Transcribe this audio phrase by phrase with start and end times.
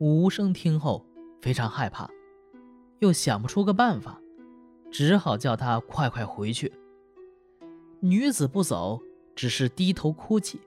[0.00, 1.04] 无声听后
[1.40, 2.08] 非常害怕，
[3.00, 4.20] 又想不出个办法，
[4.92, 6.72] 只好叫他快快回去。
[7.98, 9.02] 女子不走，
[9.34, 10.60] 只是低头哭泣。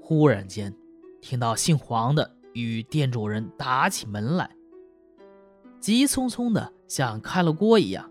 [0.00, 0.74] 忽然间，
[1.20, 4.56] 听到姓黄的与店主人打起门来，
[5.78, 8.10] 急匆匆的像开了锅一样。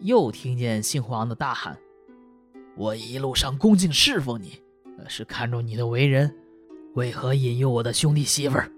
[0.00, 1.78] 又听见姓黄的大喊
[2.76, 4.60] ：“我一路上恭敬侍奉你，
[5.06, 6.36] 是看中你的为人，
[6.94, 8.68] 为何引诱我的兄弟媳妇儿？”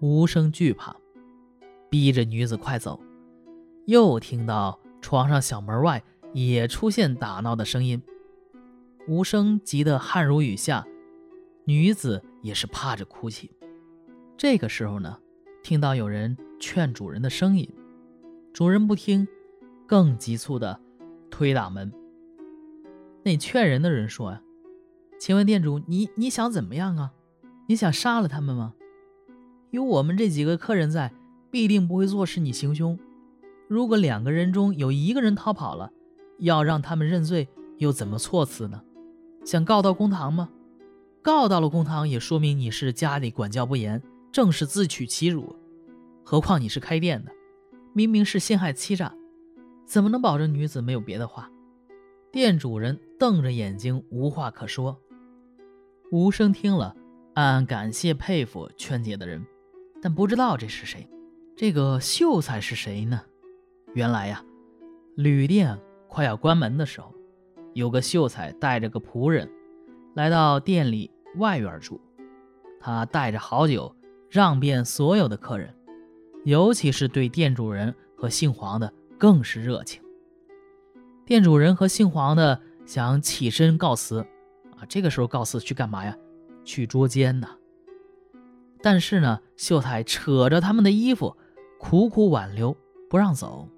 [0.00, 0.96] 无声惧怕，
[1.90, 3.00] 逼着女子快走。
[3.86, 8.02] 又听到床上小门外也出现打闹的声音，
[9.08, 10.86] 无声急得汗如雨下，
[11.64, 13.50] 女子也是怕着哭泣。
[14.36, 15.18] 这个时候呢，
[15.62, 17.72] 听到有人劝主人的声音，
[18.52, 19.26] 主人不听。
[19.88, 20.80] 更急促的
[21.30, 21.92] 推打门。
[23.22, 24.42] 那劝人的人说：“呀，
[25.16, 27.12] 请问店主，你你想怎么样啊？
[27.68, 28.74] 你想杀了他们吗？
[29.76, 31.12] 有我们这几个客人在，
[31.50, 32.98] 必定不会坐视你行凶。
[33.68, 35.92] 如果两个人中有一个人逃跑了，
[36.38, 37.46] 要让他们认罪，
[37.78, 38.82] 又怎么措辞呢？
[39.44, 40.48] 想告到公堂吗？
[41.22, 45.54] 告到了公堂，也说明你是家里管教不严，正是自取其辱。
[46.24, 47.30] 何况你是开店的，
[47.92, 49.14] 明明是陷害欺诈。”
[49.84, 51.50] 怎么能保证女子没有别的话？
[52.32, 55.00] 店主人瞪着眼睛，无话可说。
[56.10, 56.96] 无声听了，
[57.34, 59.44] 暗暗感谢佩服劝解的人，
[60.06, 61.10] 但不知道这是谁。
[61.56, 63.20] 这个秀才是谁呢？
[63.92, 64.40] 原来呀，
[65.16, 65.76] 旅店
[66.06, 67.12] 快要关门的时候，
[67.74, 69.50] 有个秀才带着个仆人
[70.14, 72.00] 来到店里外院住。
[72.78, 73.96] 他带着好酒，
[74.30, 75.74] 让遍所有的客人，
[76.44, 78.92] 尤其是对店主人和姓黄的。
[79.18, 80.00] 更是热情。
[81.24, 84.20] 店主人和姓黄的想起身告辞，
[84.76, 86.16] 啊，这个时候告辞去干嘛呀？
[86.64, 87.48] 去捉奸呢。
[88.86, 91.36] 但是呢，秀才扯着他们的衣服，
[91.76, 92.76] 苦苦挽留，
[93.10, 93.68] 不让走。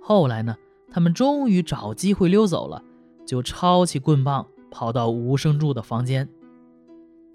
[0.00, 0.56] 后来呢，
[0.90, 2.82] 他们终于找机会溜走了，
[3.24, 6.28] 就抄起棍棒跑到吴生住的房间。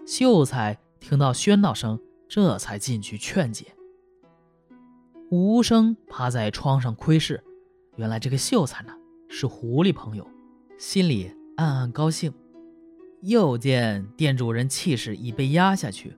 [0.06, 1.98] 秀才听到喧闹声，
[2.28, 3.68] 这才进去劝解。
[5.32, 7.42] 无声趴在窗上窥视，
[7.96, 8.92] 原来这个秀才呢
[9.30, 10.28] 是狐狸朋友，
[10.78, 12.34] 心里暗暗高兴。
[13.22, 16.14] 又见店主人气势已被压下去，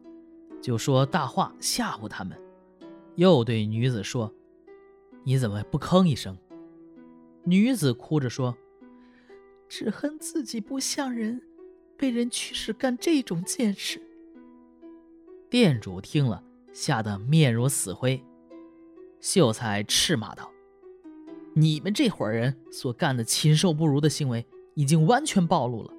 [0.61, 2.37] 就说大话吓唬他们。
[3.15, 4.33] 又对女子说
[5.23, 6.37] ：“你怎么不吭一声？”
[7.43, 8.57] 女子哭着说
[9.67, 11.41] ：“只恨自己不像人，
[11.97, 14.01] 被人驱使干这种贱事。”
[15.49, 18.23] 店主听了，吓得面如死灰。
[19.19, 20.49] 秀才斥骂道
[21.55, 25.93] ：“你们这伙人所干的禽兽不如的行为，已经完全暴露了。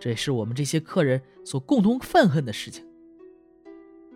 [0.00, 2.84] 这是我们这些客人所共同愤恨的事情。”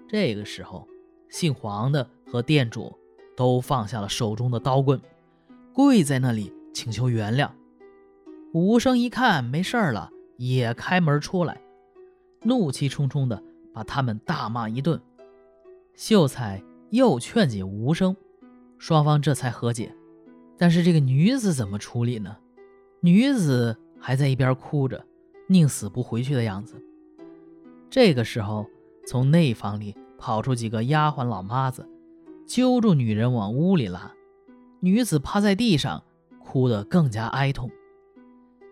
[0.09, 0.89] 这个时候，
[1.29, 2.99] 姓黄的和店主
[3.37, 5.01] 都放下了手中的刀棍，
[5.73, 7.51] 跪在那里请求原谅。
[8.55, 11.61] 武生一看没事了，也开门出来，
[12.43, 13.43] 怒气冲冲的
[13.73, 15.01] 把他们大骂一顿。
[15.95, 16.63] 秀才。
[16.91, 18.17] 又劝解无声，
[18.79, 19.95] 双方这才和解。
[20.57, 22.35] 但是这个女子怎么处理呢？
[23.03, 25.05] 女子还在一边哭着，
[25.49, 26.83] 宁死不回去的样子。
[27.91, 28.67] 这个时候，
[29.09, 31.89] 从内房里跑出几个丫鬟老妈子，
[32.47, 34.13] 揪住女人往屋里拉。
[34.81, 36.05] 女子趴在地上，
[36.39, 37.71] 哭得更加哀痛。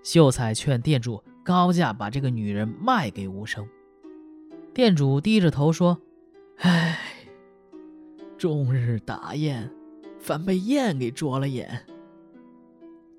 [0.02, 3.66] 秀才劝店主高价把这个女人卖给无声。
[4.74, 5.98] 店主低着头说
[6.60, 6.98] ：“唉。”
[8.36, 9.72] 终日打雁，
[10.20, 11.86] 反被雁给啄了眼。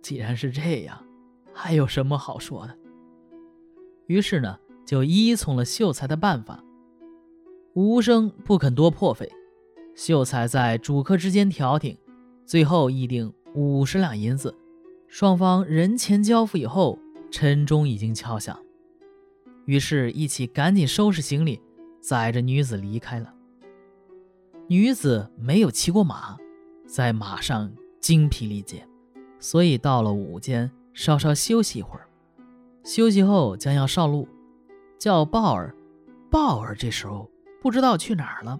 [0.03, 1.03] 既然是这样，
[1.51, 2.77] 还有什么好说的？
[4.05, 6.63] 于是呢，就依从了秀才的办法。
[7.77, 9.31] 无声不肯多破费，
[9.93, 11.95] 秀才在主客之间调停，
[12.43, 14.51] 最后议定五十两银子。
[15.07, 16.97] 双方人钱交付以后，
[17.29, 18.59] 晨钟已经敲响，
[19.65, 21.61] 于是，一起赶紧收拾行李，
[22.01, 23.31] 载着女子离开了。
[24.67, 26.35] 女子没有骑过马，
[26.87, 28.87] 在马上精疲力竭，
[29.37, 32.07] 所以到了午间稍稍休息一会儿。
[32.83, 34.27] 休息后将要上路，
[34.97, 35.75] 叫豹儿。
[36.31, 37.29] 豹儿这时候
[37.61, 38.59] 不知道去哪儿了。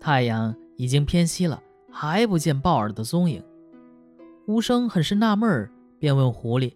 [0.00, 3.42] 太阳已经偏西了，还不见豹儿的踪影。
[4.46, 6.74] 无声很是纳闷，便问狐狸。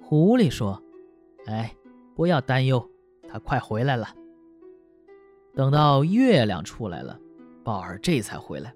[0.00, 0.82] 狐狸说
[1.46, 1.74] ：“哎，
[2.14, 2.88] 不要担忧，
[3.28, 4.08] 他快回来了。
[5.54, 7.18] 等到月亮出来了。”
[7.64, 8.74] 鲍尔这才回来，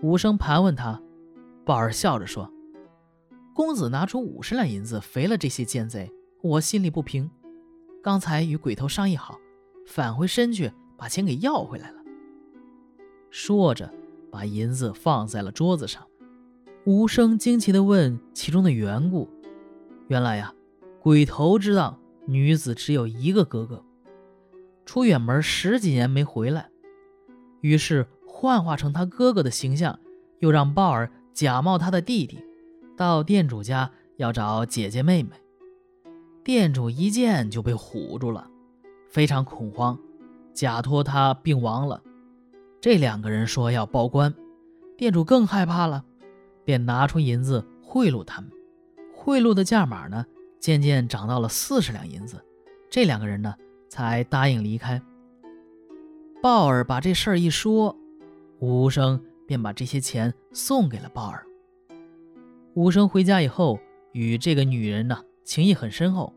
[0.00, 1.02] 武生盘问他，
[1.64, 2.48] 鲍尔笑着说
[3.52, 6.08] ：“公子拿出五十两银子，肥了这些奸贼，
[6.40, 7.28] 我心里不平。
[8.00, 9.40] 刚才与鬼头商议好，
[9.86, 11.96] 返回身去把钱给要回来了。
[13.30, 13.92] 说着，
[14.30, 16.06] 把银子放在了桌子上。
[16.84, 19.28] 无声惊奇地问其中的缘故。
[20.08, 20.52] 原来呀，
[21.00, 23.84] 鬼头知道女子只有一个哥哥，
[24.86, 26.70] 出远门十几年没回来，
[27.60, 29.98] 于是幻化成他哥哥的形象，
[30.38, 32.42] 又让鲍尔假冒他的弟弟，
[32.96, 35.30] 到店主家要找姐姐妹妹。
[36.42, 38.49] 店主一见就被唬住了，
[39.10, 39.98] 非常恐慌，
[40.54, 42.00] 假托他病亡了。
[42.80, 44.34] 这两个人说要报官，
[44.96, 46.04] 店主更害怕了。
[46.62, 48.48] 便拿出银子贿赂他们，
[49.12, 50.24] 贿赂的价码呢，
[50.60, 52.40] 渐渐涨到了四十两银子。
[52.88, 53.52] 这两个人呢，
[53.88, 55.02] 才答应离开。
[56.40, 57.96] 鲍尔把这事儿一说，
[58.60, 61.44] 吴生便把这些钱送给了鲍尔。
[62.74, 63.80] 吴生回家以后，
[64.12, 66.32] 与这个女人呢，情谊很深厚，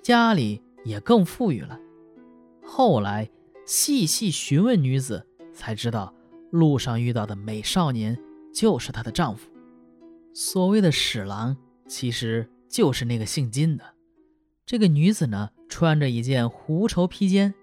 [0.00, 1.78] 家里也更富裕了。
[2.64, 3.30] 后来
[3.66, 6.14] 细细询问女子，才知道
[6.50, 8.18] 路上遇到的美少年。
[8.52, 9.50] 就是她的丈夫，
[10.34, 11.56] 所谓的史郎，
[11.88, 13.84] 其实就是那个姓金的。
[14.66, 17.54] 这个女子呢，穿着一件狐绸披肩，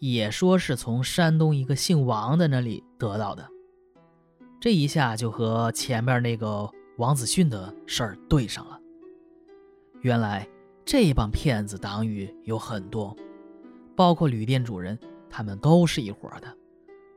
[0.00, 3.48] 也说是从山东一个姓王的那里得到的。
[4.60, 8.78] 这一下就和前面那个王子训的事儿对上了。
[10.02, 10.46] 原来
[10.84, 13.16] 这帮骗子党羽有很多，
[13.96, 14.98] 包括旅店主人，
[15.30, 16.56] 他们都是一伙的。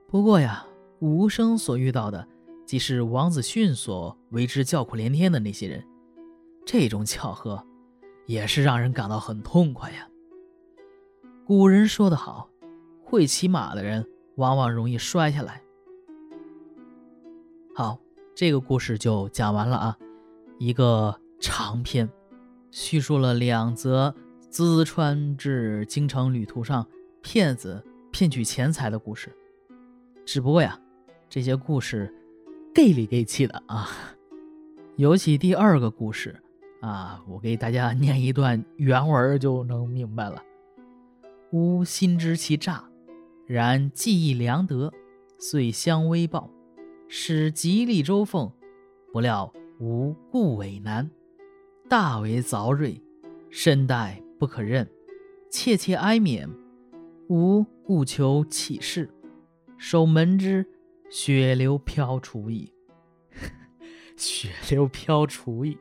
[0.08, 0.66] 不过呀，
[1.00, 2.28] 无声所遇到的。
[2.66, 5.82] 即是王子训所为之叫苦连天的那些人，
[6.66, 7.66] 这种巧合
[8.26, 10.06] 也是让人感到很痛快呀。
[11.46, 12.50] 古人说得好，
[13.02, 14.06] 会骑马的人
[14.36, 15.62] 往往容易摔下来。
[17.74, 17.98] 好，
[18.36, 19.98] 这个故事就讲完了啊，
[20.60, 22.10] 一个长篇，
[22.72, 24.14] 叙述了两则
[24.52, 26.88] 淄川至京城旅途上
[27.22, 29.36] 骗子骗取钱财的故事。
[30.26, 30.80] 只不过呀，
[31.30, 32.14] 这些故事。
[32.74, 33.90] gay 里 gay 气的啊，
[34.98, 36.40] 尤其第二个故事
[36.80, 40.44] 啊，我给大家念一段原文就能明白了。
[41.52, 42.88] 吾心知其诈，
[43.48, 44.94] 然记忆良得，
[45.40, 46.52] 遂相微报，
[47.08, 48.52] 使吉利州凤。
[49.12, 51.10] 不料吾故为难，
[51.90, 53.02] 大为凿锐，
[53.50, 54.90] 身带不可任，
[55.50, 56.48] 切切哀勉。
[57.30, 59.10] 吾故求启事，
[59.78, 60.66] 守门之。
[61.10, 62.74] 血流飘除矣，
[64.18, 65.78] 血流飘除矣。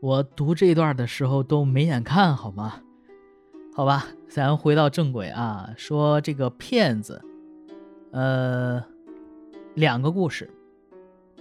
[0.00, 2.80] 我读这段的时候都没眼看好吗？
[3.74, 7.22] 好吧，咱回到正轨啊，说这个骗子，
[8.12, 8.82] 呃，
[9.74, 10.48] 两个故事。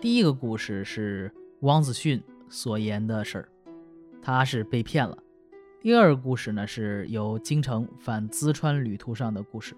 [0.01, 3.49] 第一个故事是汪子训所言的事儿，
[4.21, 5.17] 他是被骗了。
[5.81, 9.75] 第二个故事呢，是由京城返淄川旅途上的故事。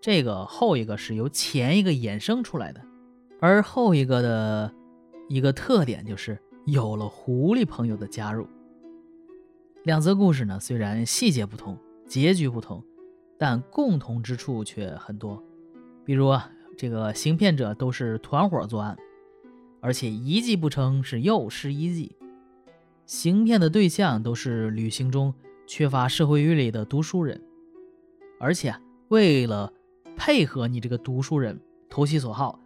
[0.00, 2.80] 这个后一个是由前一个衍生出来的，
[3.40, 4.72] 而后一个的
[5.28, 8.46] 一个特点就是有了狐狸朋友的加入。
[9.82, 11.76] 两则故事呢，虽然细节不同，
[12.06, 12.84] 结局不同，
[13.36, 15.42] 但共同之处却很多。
[16.04, 16.48] 比如啊，
[16.78, 18.96] 这个行骗者都是团伙作案，
[19.80, 22.14] 而且一计不成是又施一计。
[23.06, 25.32] 行骗的对象都是旅行中
[25.64, 27.40] 缺乏社会阅历的读书人，
[28.40, 28.74] 而且
[29.08, 29.72] 为了
[30.16, 32.58] 配合你这个读书人投其所好，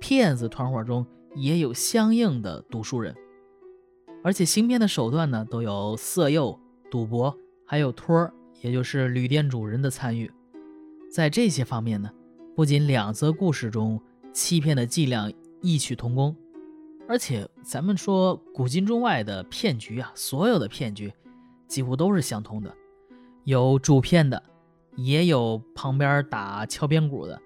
[0.00, 3.14] 骗子团伙中也有相应的读书人，
[4.24, 6.58] 而且行骗的手段呢都有色诱、
[6.90, 7.32] 赌博，
[7.64, 10.28] 还有托儿，也就是旅店主人的参与。
[11.12, 12.10] 在这些方面呢，
[12.56, 16.34] 不仅两则故事中欺骗的伎俩异曲同工，
[17.10, 21.12] 而且咱们说古今中外的骗局啊，所有的骗局
[21.66, 22.72] 几乎都是相通的，
[23.42, 24.40] 有主骗的。
[24.96, 27.40] 也有旁边打敲边鼓的，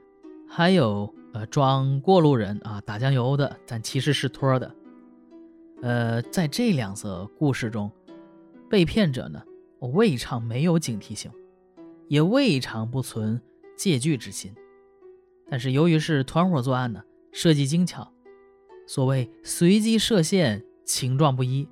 [0.46, 4.74] 还有呃装过路人啊打酱油的，但其实是托的。
[5.80, 7.90] 呃，在这两则故事中，
[8.68, 9.42] 被骗者呢
[9.80, 11.30] 未尝没有警惕性，
[12.08, 13.40] 也未尝不存
[13.76, 14.54] 借据之心。
[15.48, 17.02] 但是由于是团伙作案呢，
[17.32, 18.10] 设计精巧，
[18.86, 21.68] 所谓随机设限，情状不一，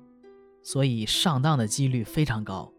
[0.61, 2.71] 所以上当的几率非常高。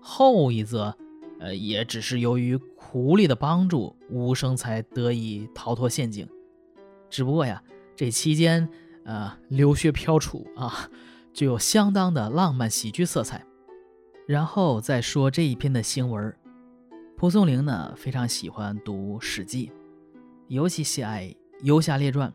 [0.00, 0.96] 后一则。
[1.40, 6.24] 呃，也只是由于狐狸的帮助，无声才得以逃脱陷阱。
[7.10, 7.60] 只不过呀，
[7.96, 8.68] 这期间，
[9.04, 10.88] 呃，流血飘杵啊，
[11.34, 13.44] 具有相当的浪漫喜剧色彩。
[14.24, 16.32] 然后再说这一篇的行文，
[17.16, 19.66] 蒲松龄呢非常喜欢读《史记》，
[20.46, 21.24] 尤其喜爱
[21.64, 22.30] 《游侠列传》。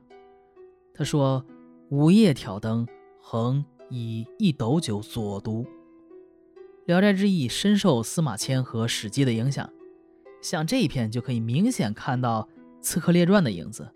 [0.97, 1.45] 他说
[1.89, 2.87] ：“午夜挑灯，
[3.21, 5.61] 横以一斗酒佐读。”
[6.87, 9.71] 《聊斋志异》深受司马迁和史记的影响，
[10.41, 12.49] 像这一篇就可以明显看到
[12.81, 13.87] 《刺客列传》的影子。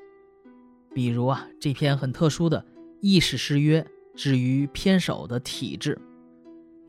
[0.94, 2.64] 比如啊，这篇很特殊的
[3.00, 6.00] 意史诗约至于偏首的体制；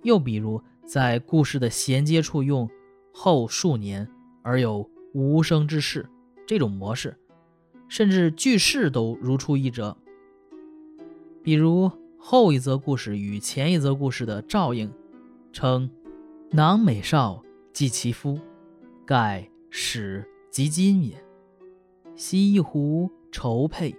[0.02, 2.68] 又比如在故事的衔接处用
[3.14, 4.06] 后数年
[4.42, 6.06] 而有无声之事
[6.46, 7.16] 这种模式，
[7.92, 9.94] 甚至句式都如出一辙。
[11.42, 14.90] 比如后一则故事与前一则故事的照应，
[15.52, 15.90] 称
[16.52, 18.40] “囊美少即其夫，
[19.04, 21.22] 盖始即今也。
[22.16, 23.94] 西一湖筹配，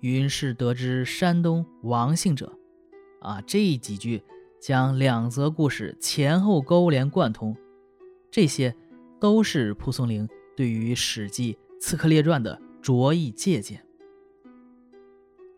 [0.00, 2.52] 云是得知山东王姓者。”
[3.24, 4.22] 啊，这几句
[4.60, 7.56] 将两则故事前后勾连贯通，
[8.30, 8.76] 这些
[9.18, 13.82] 都是蒲松龄对于《史记·刺客列传》的着意借鉴。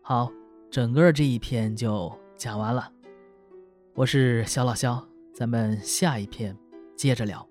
[0.01, 0.31] 好。
[0.69, 2.91] 整个这一篇就讲完了，
[3.95, 6.55] 我是小老肖，咱们下一篇
[6.93, 7.47] 接着聊。